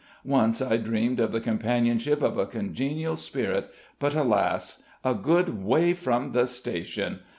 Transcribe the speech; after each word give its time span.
Once 0.25 0.63
I 0.63 0.77
dreamed 0.77 1.19
of 1.19 1.31
the 1.31 1.39
companionship 1.39 2.23
of 2.23 2.35
a 2.35 2.47
congenial 2.47 3.15
spirit, 3.15 3.69
but, 3.99 4.15
alas! 4.15 4.81
'A 5.05 5.13
good 5.13 5.63
way 5.63 5.93
from 5.93 6.31
the 6.31 6.47
station!' 6.47 7.19